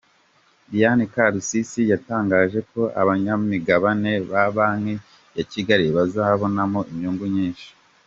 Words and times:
Diane 0.71 1.03
Karusisi 1.13 1.81
yatangaje 1.91 2.59
ko 2.71 2.81
abanyamigabane 3.01 4.11
ba 4.29 4.43
Banki 4.55 4.95
ya 5.37 5.43
Kigali 5.51 5.85
bazabonamo 5.95 6.79
inyungu 6.91 7.25
nyinshi. 7.35 7.67